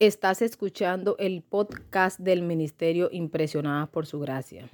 [0.00, 4.66] Estás escuchando el podcast del Ministerio Impresionadas por Su Gracia.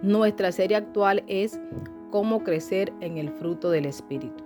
[0.00, 1.58] Nuestra serie actual es
[2.12, 4.44] Cómo crecer en el fruto del Espíritu.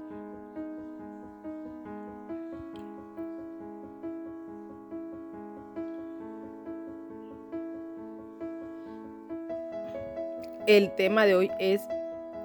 [10.66, 11.82] El tema de hoy es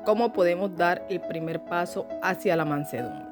[0.03, 3.30] cómo podemos dar el primer paso hacia la mansedumbre.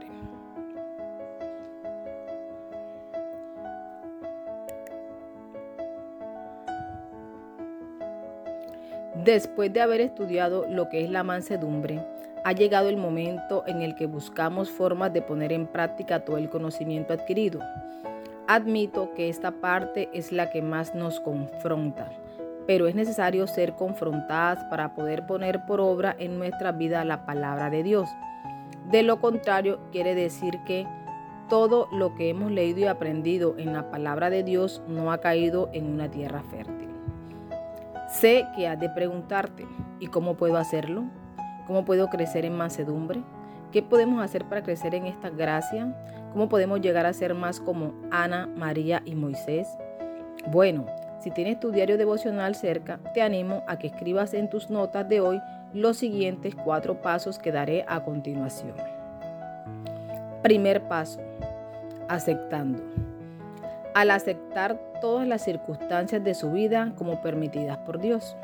[9.24, 12.00] Después de haber estudiado lo que es la mansedumbre,
[12.46, 16.50] ha llegado el momento en el que buscamos formas de poner en práctica todo el
[16.50, 17.60] conocimiento adquirido.
[18.48, 22.10] Admito que esta parte es la que más nos confronta,
[22.66, 27.70] pero es necesario ser confrontadas para poder poner por obra en nuestra vida la palabra
[27.70, 28.08] de Dios.
[28.90, 30.88] De lo contrario, quiere decir que
[31.50, 35.70] todo lo que hemos leído y aprendido en la palabra de Dios no ha caído
[35.74, 36.89] en una tierra fértil.
[38.10, 39.68] Sé que has de preguntarte,
[40.00, 41.04] ¿y cómo puedo hacerlo?
[41.68, 43.22] ¿Cómo puedo crecer en mansedumbre?
[43.72, 45.96] ¿Qué podemos hacer para crecer en esta gracia?
[46.34, 49.68] ¿Cómo podemos llegar a ser más como Ana, María y Moisés?
[50.48, 50.88] Bueno,
[51.20, 55.22] si tienes tu diario devocional cerca, te animo a que escribas en tus notas de
[55.22, 55.40] hoy
[55.74, 58.74] los siguientes cuatro pasos que daré a continuación.
[60.42, 61.20] Primer paso,
[62.08, 62.82] aceptando
[63.94, 68.36] al aceptar todas las circunstancias de su vida como permitidas por Dios.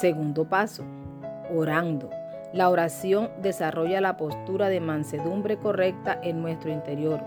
[0.00, 0.84] Segundo paso,
[1.54, 2.10] orando.
[2.52, 7.20] La oración desarrolla la postura de mansedumbre correcta en nuestro interior.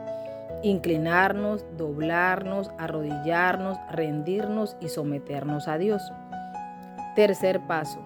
[0.63, 6.11] Inclinarnos, doblarnos, arrodillarnos, rendirnos y someternos a Dios.
[7.15, 7.99] Tercer paso,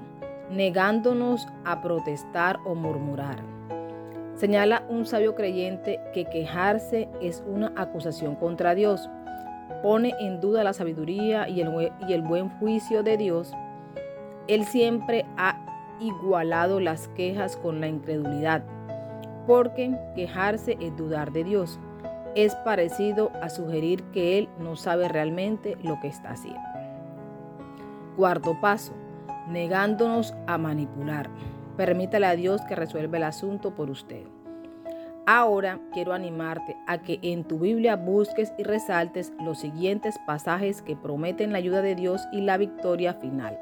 [0.51, 3.37] negándonos a protestar o murmurar.
[4.37, 9.09] Señala un sabio creyente que quejarse es una acusación contra Dios,
[9.81, 13.51] pone en duda la sabiduría y el, y el buen juicio de Dios.
[14.47, 15.57] Él siempre ha
[15.99, 18.63] igualado las quejas con la incredulidad,
[19.47, 21.79] porque quejarse es dudar de Dios.
[22.35, 26.61] Es parecido a sugerir que Él no sabe realmente lo que está haciendo.
[28.15, 28.93] Cuarto paso,
[29.49, 31.27] negándonos a manipular.
[31.77, 34.23] Permítale a Dios que resuelva el asunto por usted.
[35.27, 40.95] Ahora quiero animarte a que en tu Biblia busques y resaltes los siguientes pasajes que
[40.95, 43.59] prometen la ayuda de Dios y la victoria final.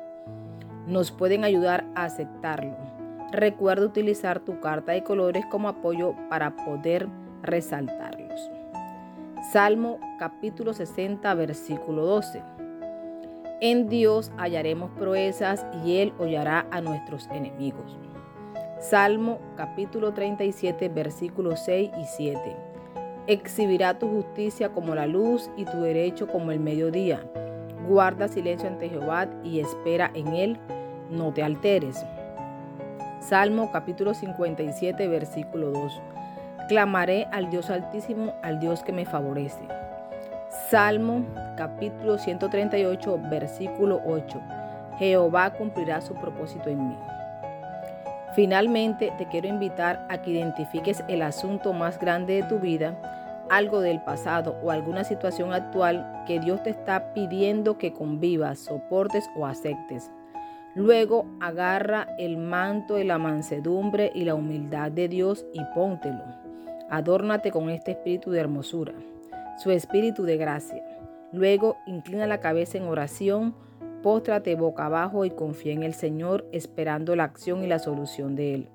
[0.88, 2.78] Nos pueden ayudar a aceptarlo.
[3.32, 7.10] Recuerda utilizar tu carta de colores como apoyo para poder
[7.42, 8.50] resaltarlos.
[9.52, 12.42] Salmo capítulo 60 versículo 12.
[13.62, 17.98] En Dios hallaremos proezas y Él hollará a nuestros enemigos.
[18.82, 22.40] Salmo capítulo 37 versículos 6 y 7.
[23.28, 27.24] Exhibirá tu justicia como la luz y tu derecho como el mediodía.
[27.88, 30.60] Guarda silencio ante Jehová y espera en él,
[31.10, 32.06] no te alteres.
[33.22, 36.02] Salmo capítulo 57 versículo 2.
[36.68, 39.66] Clamaré al Dios altísimo, al Dios que me favorece.
[40.70, 41.24] Salmo
[41.58, 44.42] capítulo 138 versículo 8.
[44.98, 46.98] Jehová cumplirá su propósito en mí.
[48.36, 53.00] Finalmente, te quiero invitar a que identifiques el asunto más grande de tu vida,
[53.52, 59.30] algo del pasado o alguna situación actual que Dios te está pidiendo que convivas, soportes
[59.38, 60.10] o aceptes.
[60.74, 66.24] Luego agarra el manto de la mansedumbre y la humildad de Dios y póntelo.
[66.90, 68.94] Adórnate con este espíritu de hermosura,
[69.58, 70.84] su espíritu de gracia.
[71.32, 73.56] Luego inclina la cabeza en oración
[74.06, 78.54] Póstrate boca abajo y confía en el Señor, esperando la acción y la solución de
[78.54, 78.70] Él.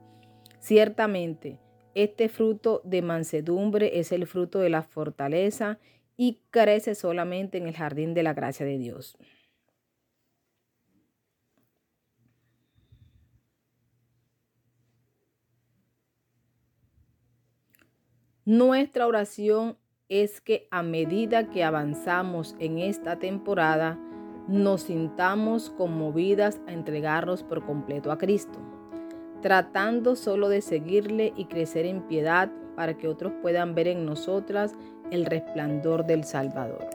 [0.59, 1.61] Ciertamente,
[1.95, 5.79] este fruto de mansedumbre es el fruto de la fortaleza
[6.17, 9.17] y crece solamente en el jardín de la gracia de Dios.
[18.45, 19.77] Nuestra oración
[20.11, 23.97] es que a medida que avanzamos en esta temporada,
[24.49, 28.59] nos sintamos conmovidas a entregarnos por completo a Cristo,
[29.41, 34.75] tratando solo de seguirle y crecer en piedad para que otros puedan ver en nosotras
[35.13, 36.89] el resplandor del Salvador.